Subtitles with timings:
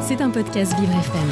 [0.00, 1.28] C'est un podcast Vivre FM.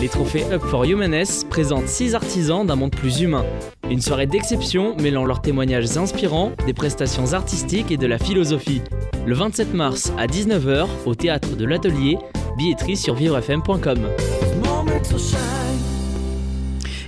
[0.00, 3.44] Les trophées Up for Humaness présentent 6 artisans d'un monde plus humain.
[3.90, 8.80] Une soirée d'exception mêlant leurs témoignages inspirants, des prestations artistiques et de la philosophie.
[9.26, 12.16] Le 27 mars à 19h au théâtre de l'Atelier,
[12.56, 14.08] billetterie sur vivrefm.com.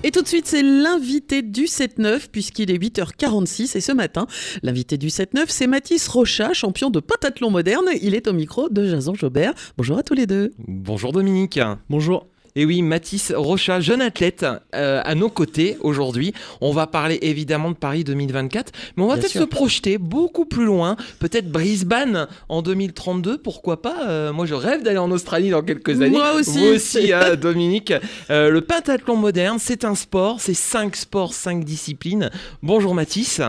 [0.04, 3.76] Et tout de suite, c'est l'invité du 7-9, puisqu'il est 8h46.
[3.76, 4.26] Et ce matin,
[4.64, 7.86] l'invité du 7-9, c'est Mathis Rocha, champion de pentathlon moderne.
[8.02, 9.54] Il est au micro de Jason Jobert.
[9.76, 10.52] Bonjour à tous les deux.
[10.58, 11.60] Bonjour Dominique.
[11.88, 12.31] Bonjour.
[12.54, 16.34] Et oui, Mathis Rocha, jeune athlète euh, à nos côtés aujourd'hui.
[16.60, 20.64] On va parler évidemment de Paris 2024, mais on va peut-être se projeter beaucoup plus
[20.66, 20.96] loin.
[21.18, 26.02] Peut-être Brisbane en 2032, pourquoi pas Euh, Moi, je rêve d'aller en Australie dans quelques
[26.02, 26.10] années.
[26.10, 26.58] Moi aussi.
[26.58, 27.92] Vous aussi, hein, Dominique.
[28.30, 32.30] Euh, le pentathlon moderne, c'est un sport, c'est cinq sports, cinq disciplines.
[32.62, 33.40] Bonjour Mathis.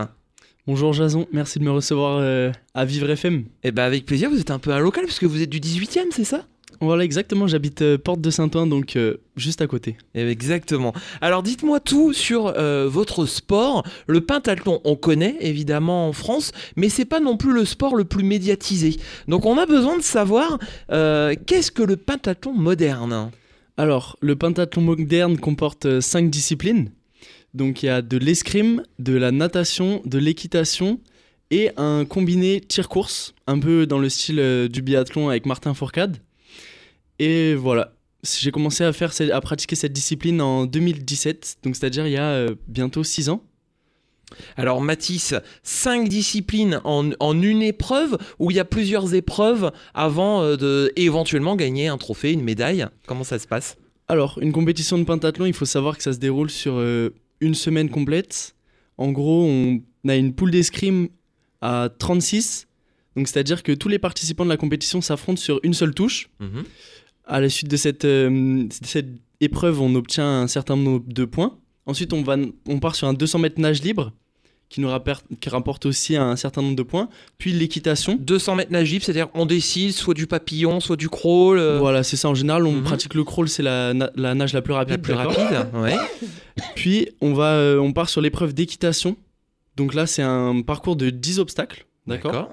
[0.66, 3.44] Bonjour Jason, merci de me recevoir euh, à Vivre FM.
[3.64, 6.06] Eh ben avec plaisir, vous êtes un peu un local puisque vous êtes du 18e,
[6.10, 6.46] c'est ça?
[6.80, 9.96] Voilà, exactement, j'habite euh, Porte de Saint-Ouen, donc euh, juste à côté.
[10.14, 10.92] Exactement.
[11.20, 13.84] Alors dites-moi tout sur euh, votre sport.
[14.06, 18.04] Le pentathlon, on connaît évidemment en France, mais c'est pas non plus le sport le
[18.04, 18.96] plus médiatisé.
[19.28, 20.58] Donc on a besoin de savoir
[20.88, 23.30] qu'est-ce que le pentathlon moderne?
[23.76, 26.90] Alors, le pentathlon moderne comporte 5 disciplines.
[27.54, 31.00] Donc il y a de l'escrime, de la natation, de l'équitation
[31.50, 36.18] et un combiné tir-course, un peu dans le style du biathlon avec Martin Fourcade.
[37.18, 42.12] Et voilà, j'ai commencé à, faire, à pratiquer cette discipline en 2017, donc c'est-à-dire il
[42.12, 43.42] y a euh, bientôt 6 ans.
[44.56, 50.42] Alors Mathis, cinq disciplines en, en une épreuve où il y a plusieurs épreuves avant
[50.42, 52.86] euh, de éventuellement gagner un trophée, une médaille?
[53.06, 53.76] Comment ça se passe?
[54.08, 57.54] Alors, une compétition de pentathlon, il faut savoir que ça se déroule sur euh, une
[57.54, 58.54] semaine complète.
[58.98, 61.08] En gros, on a une poule d'escrime
[61.62, 62.66] à 36.
[63.16, 66.28] Donc, c'est-à-dire que tous les participants de la compétition s'affrontent sur une seule touche.
[67.26, 69.08] À la suite de cette, euh, de cette
[69.40, 71.58] épreuve, on obtient un certain nombre de points.
[71.86, 72.36] Ensuite, on, va,
[72.68, 74.12] on part sur un 200 mètres nage libre
[74.70, 77.08] qui nous rapporte, qui rapporte aussi un certain nombre de points.
[77.38, 78.16] Puis l'équitation.
[78.20, 81.58] 200 mètres nage libre, c'est-à-dire on décide soit du papillon, soit du crawl.
[81.58, 82.28] euh, Voilà, c'est ça.
[82.28, 82.82] En général, on Mhm.
[82.82, 84.92] pratique le crawl, c'est la, na- la nage la plus rapide.
[84.96, 85.68] la plus rapide.
[85.74, 85.96] Ouais.
[86.76, 89.16] Puis on va, euh, on part sur l'épreuve d'équitation.
[89.76, 92.48] Donc là, c'est un parcours de 10 obstacles, d'accord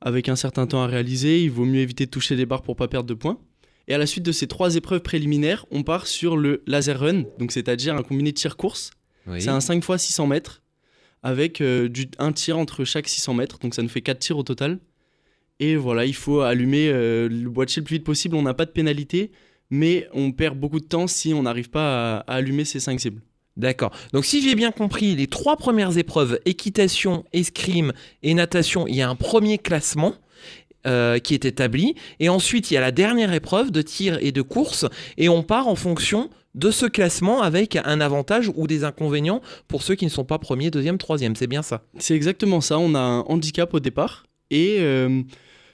[0.00, 2.76] Avec un certain temps à réaliser, il vaut mieux éviter de toucher les barres pour
[2.76, 3.38] pas perdre de points.
[3.88, 7.24] Et à la suite de ces trois épreuves préliminaires, on part sur le laser run,
[7.38, 8.90] donc c'est-à-dire un combiné tir-course.
[9.26, 9.42] Oui.
[9.42, 10.62] C'est un 5 x 600 mètres
[11.22, 14.38] avec euh, du, un tir entre chaque 600 mètres, donc ça nous fait 4 tirs
[14.38, 14.78] au total.
[15.60, 18.36] Et voilà, il faut allumer euh, le boîtier le plus vite possible.
[18.36, 19.30] On n'a pas de pénalité,
[19.70, 23.00] mais on perd beaucoup de temps si on n'arrive pas à, à allumer ces 5
[23.00, 23.22] cibles.
[23.56, 23.92] D'accord.
[24.12, 27.92] Donc si j'ai bien compris, les trois premières épreuves, équitation, escrime
[28.22, 30.14] et natation, il y a un premier classement
[30.86, 31.94] euh, qui est établi.
[32.20, 34.86] Et ensuite, il y a la dernière épreuve de tir et de course.
[35.16, 39.82] Et on part en fonction de ce classement avec un avantage ou des inconvénients pour
[39.82, 41.36] ceux qui ne sont pas premier, deuxième, troisième.
[41.36, 41.84] C'est bien ça.
[41.98, 42.78] C'est exactement ça.
[42.78, 45.22] On a un handicap au départ et euh,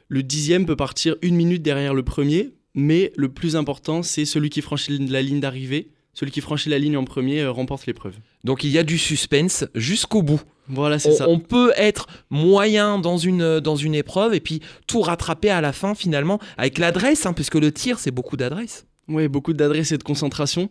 [0.08, 2.54] le dixième peut partir une minute derrière le premier.
[2.74, 5.90] Mais le plus important, c'est celui qui franchit la ligne d'arrivée.
[6.12, 8.14] Celui qui franchit la ligne en premier euh, remporte l'épreuve.
[8.44, 10.40] Donc il y a du suspense jusqu'au bout.
[10.68, 11.28] Voilà, c'est ça.
[11.28, 15.72] on peut être moyen dans une, dans une épreuve et puis tout rattraper à la
[15.72, 18.86] fin finalement avec l'adresse, hein, puisque le tir c'est beaucoup d'adresse.
[19.08, 20.70] Ouais, beaucoup d'adresse et de concentration.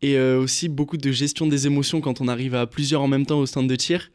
[0.00, 3.26] Et euh, aussi beaucoup de gestion des émotions quand on arrive à plusieurs en même
[3.26, 4.12] temps au stand de tir.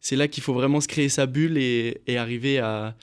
[0.00, 2.96] C'est là qu'il faut vraiment se créer sa bulle et, et arriver à,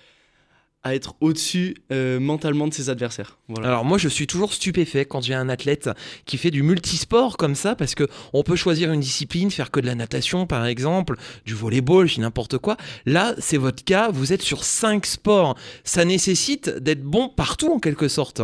[0.87, 3.37] à être au-dessus euh, mentalement de ses adversaires.
[3.47, 3.69] Voilà.
[3.69, 5.89] Alors moi je suis toujours stupéfait quand j'ai un athlète
[6.25, 9.79] qui fait du multisport comme ça parce que on peut choisir une discipline, faire que
[9.79, 12.77] de la natation par exemple, du volleyball, je n'importe quoi.
[13.05, 15.55] Là c'est votre cas, vous êtes sur cinq sports.
[15.83, 18.41] Ça nécessite d'être bon partout en quelque sorte.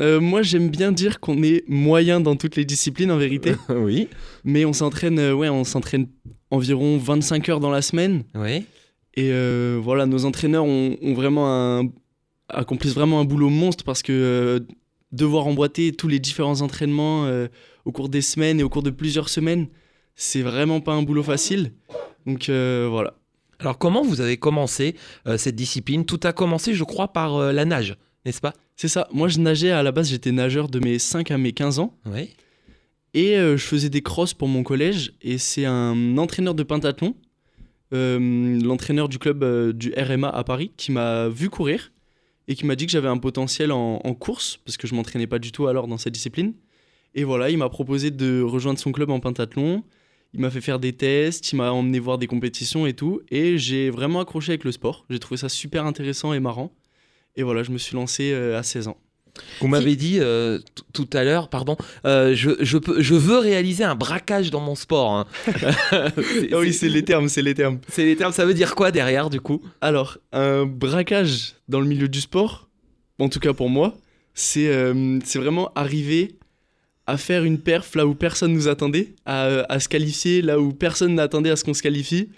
[0.00, 3.54] Euh, moi, j'aime bien dire qu'on est moyen dans toutes les disciplines en vérité.
[3.68, 4.08] oui.
[4.44, 6.06] Mais on s'entraîne euh, ouais, on s'entraîne
[6.50, 8.24] environ 25 heures dans la semaine.
[8.34, 8.64] Oui.
[9.14, 11.88] Et euh, voilà, nos entraîneurs ont, ont vraiment un,
[12.48, 14.60] accomplissent vraiment un boulot monstre parce que euh,
[15.12, 17.48] devoir emboîter tous les différents entraînements euh,
[17.84, 19.66] au cours des semaines et au cours de plusieurs semaines,
[20.14, 21.72] c'est vraiment pas un boulot facile.
[22.26, 23.14] Donc voilà.
[23.58, 24.94] Alors comment vous avez commencé
[25.36, 26.04] cette discipline?
[26.04, 27.96] Tout a commencé je crois par la nage,
[28.26, 28.52] n'est-ce pas?
[28.76, 29.08] C'est ça.
[29.12, 31.94] Moi, je nageais à la base, j'étais nageur de mes 5 à mes 15 ans.
[32.06, 32.30] Oui.
[33.14, 35.14] Et je faisais des crosses pour mon collège.
[35.22, 37.14] Et c'est un entraîneur de pentathlon,
[37.92, 41.92] l'entraîneur du club euh, du RMA à Paris, qui m'a vu courir
[42.48, 45.26] et qui m'a dit que j'avais un potentiel en, en course, parce que je m'entraînais
[45.26, 46.54] pas du tout alors dans cette discipline.
[47.14, 49.82] Et voilà, il m'a proposé de rejoindre son club en pentathlon.
[50.32, 53.20] Il m'a fait faire des tests, il m'a emmené voir des compétitions et tout.
[53.30, 55.04] Et j'ai vraiment accroché avec le sport.
[55.10, 56.72] J'ai trouvé ça super intéressant et marrant.
[57.36, 58.96] Et voilà, je me suis lancé euh, à 16 ans.
[59.60, 60.58] Vous m'avez dit euh,
[60.92, 64.74] tout à l'heure, pardon, euh, je, je, peux, je veux réaliser un braquage dans mon
[64.74, 65.12] sport.
[65.12, 65.26] hein.
[66.16, 67.78] C'est- oui, c'est- les termes, c'est les termes.
[67.88, 69.62] c'est les termes, ça veut dire quoi derrière du coup?
[69.80, 72.68] Alors, un braquage dans le milieu du sport,
[73.18, 73.96] en tout cas pour moi,
[74.34, 76.36] c'est euh, c'est vraiment arriver
[77.06, 80.72] à faire une perf là où personne nous attendait, à, à se qualifier là où
[80.72, 82.28] personne n'attendait à ce qu'on se qualifie.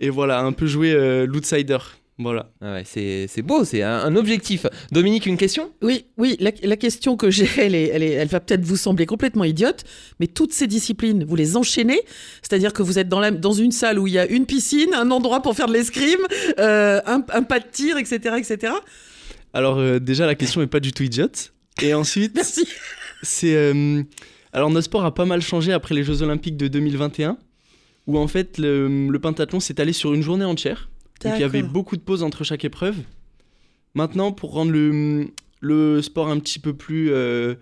[0.00, 1.78] Et voilà, un peu jouer euh, l'outsider.
[2.22, 2.50] Voilà.
[2.60, 4.66] Ah ouais, c'est c'est beau, c'est un, un objectif.
[4.92, 5.72] Dominique, une question?
[5.82, 8.76] Oui, oui, la, la question que j'ai, elle, est, elle, est- elle va peut-être vous
[8.76, 9.84] sembler complètement idiote,
[10.20, 12.00] mais toutes ces disciplines, vous les enchaînez,
[12.42, 14.94] c'est-à-dire que vous êtes dans, la, dans une salle où il y a une piscine,
[14.94, 16.20] un endroit pour faire de l'escrime,
[16.58, 18.36] euh, un, un pas de tir, etc.
[18.38, 18.72] etc.
[19.54, 21.52] Alors, euh, déjà, la question est pas du tout idiote.
[21.82, 22.66] Et ensuite, Merci.
[23.22, 23.54] c'est.
[23.54, 24.02] euh,
[24.52, 27.38] alors, notre sport a pas mal changé après les Jeux Olympiques de 2021,
[28.06, 30.88] où en fait, le, le pentathlon s'est allé sur une journée entière.
[31.22, 32.96] Donc il y avait beaucoup de pauses entre chaque épreuve.
[33.94, 35.28] Maintenant, pour rendre le,
[35.60, 37.54] le sport un petit peu plus euh,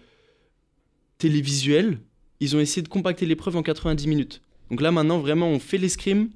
[1.19, 1.99] télévisuel,
[2.41, 4.43] ils ont essayé de compacter l'épreuve en 90 minutes.
[4.71, 6.31] Donc là maintenant, vraiment, on fait l'escrime,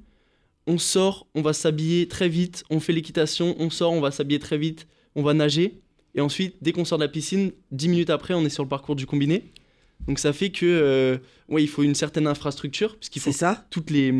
[0.67, 4.39] on sort, on va s'habiller très vite, on fait l'équitation, on sort, on va s'habiller
[4.39, 5.81] très vite, on va nager.
[6.13, 8.69] Et ensuite, dès qu'on sort de la piscine, 10 minutes après, on est sur le
[8.69, 9.51] parcours du combiné.
[10.07, 11.17] Donc ça fait que, euh,
[11.49, 14.11] ouais, il faut une certaine infrastructure, puisqu'il faut ça, toutes les,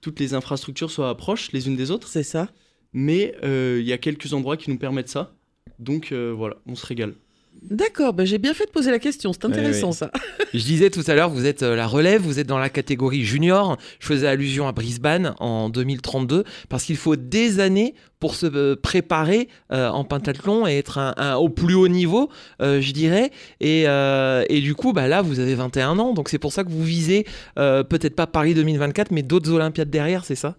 [0.00, 2.08] toutes les infrastructures soient proches les unes des autres.
[2.08, 2.48] c'est ça.
[2.92, 5.34] Mais euh, il y a quelques endroits qui nous permettent ça.
[5.78, 7.14] Donc euh, voilà, on se régale.
[7.62, 10.10] D'accord, ben j'ai bien fait de poser la question, c'est intéressant ça.
[10.54, 13.24] Je disais tout à l'heure, vous êtes euh, la relève, vous êtes dans la catégorie
[13.24, 13.76] junior.
[14.00, 18.76] Je faisais allusion à Brisbane en 2032 parce qu'il faut des années pour se euh,
[18.76, 22.30] préparer euh, en pentathlon et être un, un- au plus haut niveau,
[22.62, 23.30] euh, je dirais.
[23.60, 26.64] Et, euh, et du coup, bah là, vous avez 21 ans, donc c'est pour ça
[26.64, 27.26] que vous visez
[27.58, 30.56] euh, peut-être pas Paris 2024, mais d'autres Olympiades derrière, c'est ça?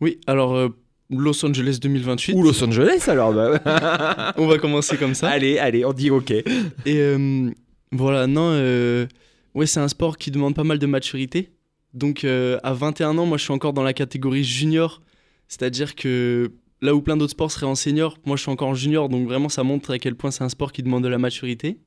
[0.00, 0.68] Oui, alors euh,
[1.18, 2.34] Los Angeles 2028.
[2.34, 4.32] Ou Los Angeles alors bah.
[4.36, 5.28] On va commencer comme ça.
[5.28, 6.30] Allez, allez, on dit ok.
[6.30, 6.44] Et
[6.86, 7.50] euh,
[7.92, 9.06] voilà, non, euh,
[9.54, 11.50] ouais, c'est un sport qui demande pas mal de maturité.
[11.92, 15.02] Donc euh, à 21 ans, moi je suis encore dans la catégorie junior.
[15.48, 18.74] C'est-à-dire que là où plein d'autres sports seraient en senior, moi je suis encore en
[18.74, 19.08] junior.
[19.08, 21.80] Donc vraiment, ça montre à quel point c'est un sport qui demande de la maturité.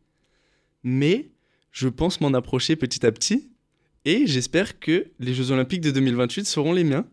[0.84, 1.30] Mais
[1.72, 3.50] je pense m'en approcher petit à petit.
[4.06, 7.06] Et j'espère que les Jeux Olympiques de 2028 seront les miens.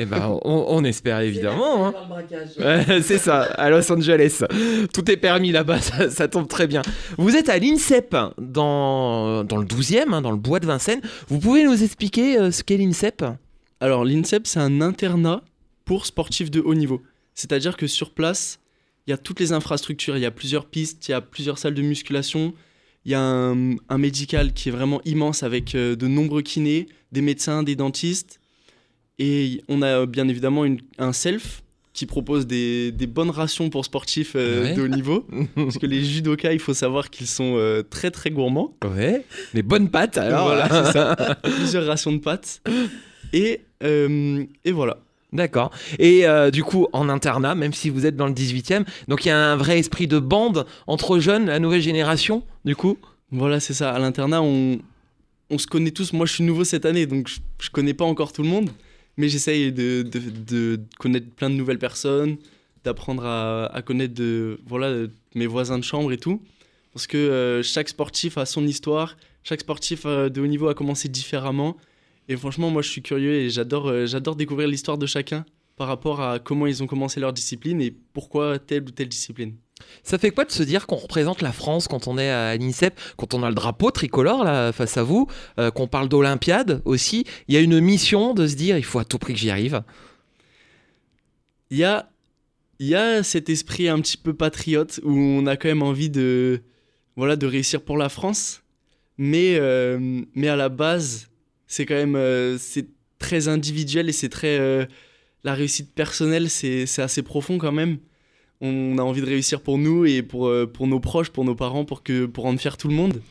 [0.00, 1.88] Eh ben, on, on espère évidemment.
[1.88, 1.94] hein.
[2.58, 4.42] Ouais, c'est ça, à Los Angeles.
[4.94, 6.82] Tout est permis là-bas, ça, ça tombe très bien.
[7.16, 11.00] Vous êtes à l'INSEP, dans, dans le 12e, hein, dans le bois de Vincennes.
[11.28, 13.24] Vous pouvez nous expliquer euh, ce qu'est l'INSEP?
[13.80, 15.42] Alors, l'INSEP, c'est un internat
[15.84, 17.02] pour sportifs de haut niveau.
[17.34, 18.60] C'est-à-dire que sur place,
[19.06, 20.16] il y a toutes les infrastructures.
[20.16, 22.52] Il y a plusieurs pistes, il y a plusieurs salles de musculation.
[23.04, 26.86] Il y a un, un médical qui est vraiment immense avec euh, de nombreux kinés,
[27.10, 28.37] des médecins, des dentistes.
[29.18, 31.62] Et on a bien évidemment une- un self
[31.92, 34.74] qui propose des, des bonnes rations pour sportifs euh, Ouais.
[34.74, 35.26] de haut niveau.
[35.56, 38.72] Parce que les judokas, il faut savoir qu'ils sont euh, très très gourmands.
[38.84, 39.24] Ouais,
[39.54, 40.44] les bonnes pattes alors.
[40.46, 41.16] Voilà, c'est ça.
[41.42, 42.62] Plusieurs rations de pâtes.
[43.32, 44.98] Et, euh, et voilà.
[45.32, 45.70] D'accord.
[45.98, 49.30] Et du coup, en internat, même si vous êtes dans le 18e, donc il y
[49.30, 52.96] a un vrai esprit de bande entre jeunes, la nouvelle génération, du coup?
[53.30, 53.90] Voilà, c'est ça.
[53.92, 54.78] À l'internat, on,
[55.50, 56.14] on se connaît tous.
[56.14, 58.70] Moi, je suis nouveau cette année, donc je, je connais pas encore tout le monde.
[59.18, 62.38] Mais j'essaye de, de, connaître plein de nouvelles personnes,
[62.84, 66.40] d'apprendre à, à connaître de, voilà, mes voisins de chambre et tout.
[66.92, 70.74] Parce que euh, chaque sportif a son histoire, chaque sportif euh, de haut niveau a
[70.74, 71.76] commencé différemment.
[72.28, 75.44] Et franchement, moi, je suis curieux et j'adore euh, j'adore découvrir l'histoire de chacun
[75.76, 79.54] par rapport à comment ils ont commencé leur discipline et pourquoi telle ou telle discipline.
[80.02, 82.98] Ça fait quoi de se dire qu'on représente la France quand on est à l'INSEP,
[83.16, 85.26] quand on a le drapeau tricolore là face à vous,
[85.58, 87.24] euh, qu'on parle d'Olympiade aussi?
[87.48, 89.50] Il y a une mission de se dire il faut à tout prix que j'y
[89.50, 89.82] arrive?
[91.70, 92.08] il y a,
[92.80, 96.62] y a cet esprit un petit peu patriote où on a quand même envie de,
[97.16, 98.62] voilà, de réussir pour la France.
[99.18, 101.28] Mais, euh, mais à la base,
[101.66, 102.86] c'est quand même euh, c'est
[103.18, 104.88] très individuel et c'est très.
[105.44, 107.98] la réussite personnelle, c'est assez profond quand même.
[108.60, 111.54] On a envie de réussir pour nous et pour, euh, pour nos proches, pour nos
[111.54, 113.22] parents, pour, que, pour rendre fier tout le monde.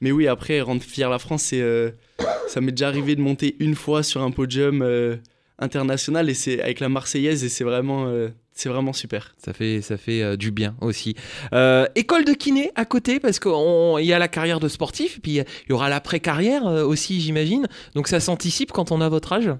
[0.00, 1.90] Mais oui, après, rendre fier la France, euh,
[2.48, 5.16] ça m'est déjà arrivé de monter une fois sur un podium euh,
[5.58, 8.10] international et c'est avec la Marseillaise et c'est vraiment,
[8.64, 9.34] vraiment super.
[9.36, 11.14] Ça fait, ça fait du bien aussi.
[11.94, 15.44] École de kiné à côté, parce qu'il y a la carrière de sportif, puis il
[15.68, 17.68] y aura l'après-carrière aussi, j'imagine.
[17.94, 19.50] Donc ça s'anticipe quand on a votre âge?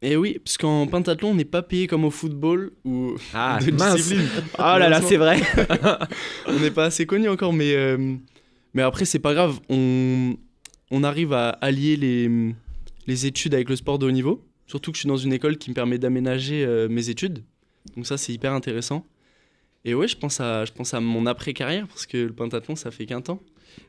[0.00, 3.70] Et oui, parce qu'en pentathlon, on n'est pas payé comme au football ou Ah, de
[3.70, 4.28] discipline.
[4.58, 5.40] Oh là là, c'est vrai.
[6.46, 8.14] on n'est pas assez connu encore, mais, euh,
[8.74, 9.58] mais après, c'est pas grave.
[9.68, 10.36] On,
[10.90, 12.30] on arrive à allier les,
[13.06, 14.44] les études avec le sport de haut niveau.
[14.66, 17.42] Surtout que je suis dans une école qui me permet d'aménager euh, mes études.
[17.96, 19.04] Donc ça, c'est hyper intéressant.
[19.84, 22.90] Et ouais, je pense à, je pense à mon après-carrière parce que le pentathlon, ça
[22.90, 23.40] fait qu'un temps.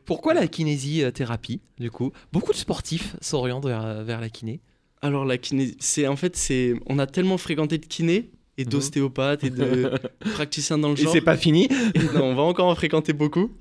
[0.05, 2.11] Pourquoi la kinésithérapie, du coup?
[2.31, 4.61] Beaucoup de sportifs s'orientent vers, vers la kiné.
[5.01, 8.69] Alors la kiné, c'est en fait c'est, on a tellement fréquenté de kiné et Mhm.
[8.71, 9.91] d'ostéopathes et de
[10.33, 11.13] praticiens dans le Et genre.
[11.13, 11.65] c'est pas fini
[11.95, 13.51] Et non, on va encore en fréquenter beaucoup.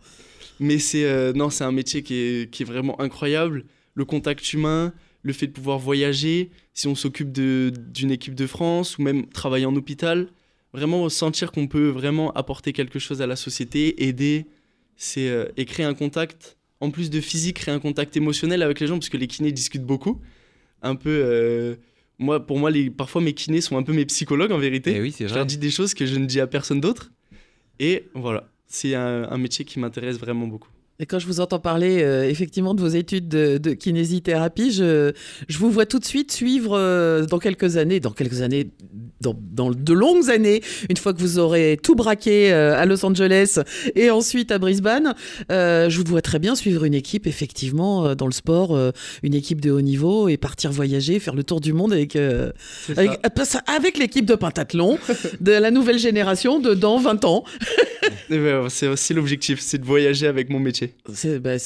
[0.61, 3.65] Mais c'est euh, non, c'est un métier qui est, qui est vraiment incroyable.
[3.95, 4.93] Le contact humain,
[5.23, 9.27] le fait de pouvoir voyager, si on s'occupe de- d'une équipe de France ou même
[9.29, 10.29] travailler en hôpital,
[10.73, 14.47] vraiment sentir qu'on peut vraiment apporter quelque chose à la société, aider,
[14.97, 16.57] c'est euh, et créer un contact.
[16.81, 19.53] En plus de physique, créer un contact émotionnel avec les gens parce que les kinés
[19.53, 20.21] discutent beaucoup.
[20.83, 21.77] Un peu, euh,
[22.19, 24.95] moi, pour moi, les, parfois mes kinés sont un peu mes psychologues en vérité.
[24.97, 27.11] Eh oui, Je leur dis des choses que je ne dis à personne d'autre.
[27.81, 30.71] Et voilà, c'est un, un métier qui m'intéresse vraiment beaucoup.
[31.01, 35.13] Et quand je vous entends parler euh, effectivement de vos études de, de kinésithérapie, je,
[35.49, 38.71] je vous vois tout de suite suivre euh, dans quelques années, dans quelques années,
[39.21, 43.05] dans, dans de longues années, une fois que vous aurez tout braqué euh, à Los
[43.05, 43.61] Angeles
[43.95, 45.15] et ensuite à Brisbane,
[45.53, 48.91] euh, je vous vois très bien suivre une équipe effectivement euh, dans le sport, euh,
[49.23, 52.51] une équipe de haut niveau et partir voyager, faire le tour du monde avec, euh,
[52.97, 53.21] avec,
[53.69, 54.99] avec l'équipe de pentathlon
[55.41, 57.45] de la nouvelle génération de dans 20 ans.
[58.31, 60.95] Ouais, ouais, c'est aussi l'objectif, c'est de voyager avec mon métier.
[61.15, 61.57] C'est bah,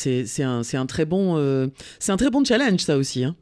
[0.41, 1.67] un, très bon euh,
[1.99, 3.25] c'est un très bon challenge ça aussi.
[3.25, 3.35] Hein.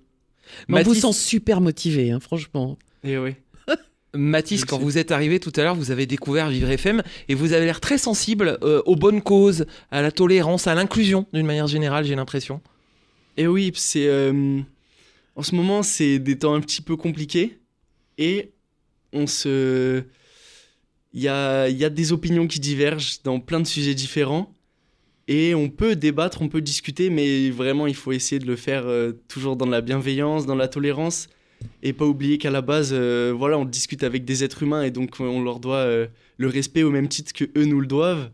[0.69, 2.79] Mais On vous Mathis- sent super motivé, hein, franchement.
[3.05, 3.35] Et oui.
[4.15, 7.53] Mathis, quand vous êtes arrivé tout à l'heure, vous avez découvert Vivre FM et vous
[7.53, 11.67] avez l'air très sensible euh, aux bonnes causes, à la tolérance, à l'inclusion d'une manière
[11.69, 12.61] générale, j'ai l'impression.
[13.37, 14.61] Et oui, c'est euh,
[15.37, 17.59] en ce moment c'est des temps un petit peu compliqués
[18.19, 18.51] et
[19.13, 20.03] on se,
[21.13, 24.55] il y a, des opinions qui divergent dans plein de sujets différents
[25.29, 28.87] et on peut débattre, on peut discuter, mais vraiment il faut essayer de le faire
[28.87, 31.29] euh, toujours dans la bienveillance, dans la tolérance
[31.83, 34.91] et pas oublier qu'à la base, euh, voilà, on discute avec des êtres humains et
[34.91, 38.31] donc on leur doit euh, le respect au même titre que eux nous le doivent.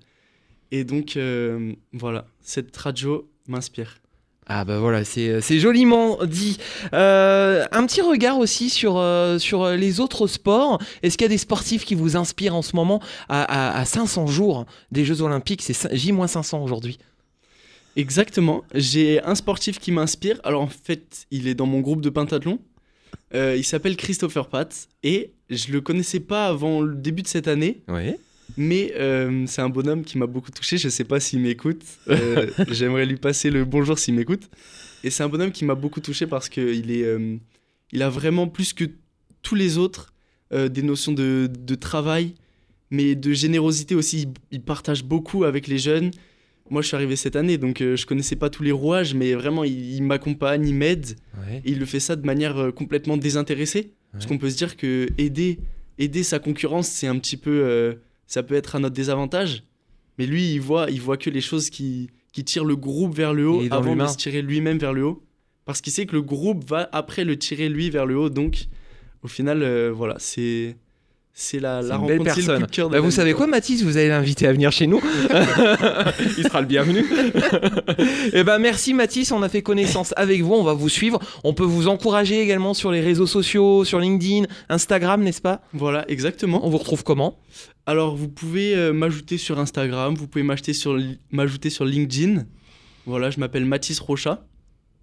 [0.73, 4.01] Et donc euh, voilà, cette radio m'inspire.
[4.49, 6.59] Ah bah voilà, c'est c'est joliment dit.
[6.93, 10.81] Euh, un petit regard aussi sur, euh, sur les autres sports.
[11.03, 13.85] Est-ce qu'il y a des sportifs qui vous inspirent en ce moment à, à- à
[13.85, 15.63] 500 jours des Jeux Olympiques?
[15.63, 16.99] C'est cin- J-500 aujourd'hui.
[17.97, 18.63] Exactement.
[18.75, 20.39] J'ai un sportif qui m'inspire.
[20.45, 22.59] Alors en fait, il est dans mon groupe de pentathlon.
[23.35, 27.49] Euh, il s'appelle Christopher Pat et je le connaissais pas avant le début de cette
[27.49, 28.15] année, Oui.
[28.57, 30.79] Mais euh, c'est un bonhomme qui m'a beaucoup touché.
[30.79, 31.83] Je sais pas s'il m'écoute.
[32.09, 34.49] Euh, J'aimerais lui passer le bonjour s'il m'écoute.
[35.05, 37.37] Et c'est un bonhomme qui m'a beaucoup touché parce que il est, euh,
[37.93, 38.85] il a vraiment plus que
[39.43, 40.13] tous les autres
[40.53, 42.35] des notions de, de travail,
[42.93, 44.23] mais de générosité aussi.
[44.23, 46.13] Il, il partage beaucoup avec les jeunes.
[46.71, 49.65] Moi, je suis arrivé cette année, donc je connaissais pas tous les rouages, mais vraiment,
[49.65, 51.17] il, m'accompagne, il m'aide.
[51.37, 51.63] Ouais.
[51.65, 53.91] Et il le fait ça de manière complètement désintéressée.
[54.13, 55.59] Parce qu'on peut se dire que aider,
[55.99, 57.99] aider sa concurrence, c'est un petit peu.
[58.27, 59.65] Ça peut être à notre désavantage.
[60.19, 63.35] Mais lui, il voit, il voit que les choses qui, qui tirent le groupe vers
[63.35, 65.23] le haut avant de se tirer lui-même vers le haut.
[65.65, 68.31] Parce qu'il sait que le groupe va après le tirer lui vers le haut.
[68.31, 68.67] Donc,
[69.23, 70.77] au final, euh, voilà, c'est.
[71.39, 72.63] C'est la, la rencontre, c'est le coup personne.
[72.63, 73.47] de cœur de Bah, vous savez quoi.
[73.47, 75.03] Mathis Vous allez l'inviter à venir chez nous.
[76.39, 77.05] Il sera le bienvenu.
[78.33, 81.19] Et ben merci Mathis, on a fait connaissance avec vous, on va vous suivre.
[81.45, 85.61] On peut vous encourager également sur les réseaux sociaux, sur LinkedIn, Instagram, n'est-ce pas?
[85.75, 86.65] Voilà, exactement.
[86.67, 87.39] On vous retrouve comment?
[87.85, 90.99] Alors, vous pouvez euh, m'ajouter sur Instagram, vous pouvez m'acheter sur
[91.33, 92.45] m'ajouter sur LinkedIn.
[93.05, 94.47] Voilà, je m'appelle Mathis Rocha,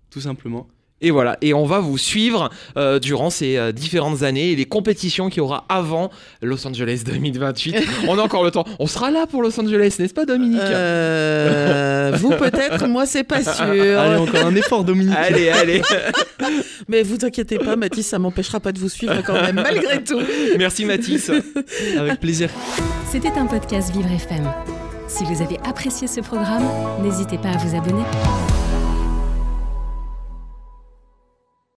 [0.10, 0.68] tout simplement.
[1.02, 4.64] Et voilà, et on va vous suivre euh, durant ces euh, différentes années et les
[4.66, 6.10] compétitions qu'il y aura avant
[6.42, 7.76] Los Angeles 2028.
[8.08, 8.64] on a encore le temps.
[8.80, 10.62] On sera là pour Los Angeles, n'est-ce pas Dominique?
[10.62, 13.54] Euh, vous peut-être, moi c'est pas sûr.
[13.66, 15.14] Allez, encore un effort, Dominique.
[15.18, 15.82] Allez, allez.
[16.88, 20.22] Mais vous inquiétez pas, Mathis, ça m'empêchera pas de vous suivre quand même, malgré tout.
[20.58, 21.30] Merci Mathis.
[21.98, 22.50] Avec plaisir.
[23.12, 24.50] C'était un podcast Vivre FM.
[25.10, 26.64] Si vous avez apprécié ce programme,
[27.04, 28.04] n'hésitez pas à vous abonner.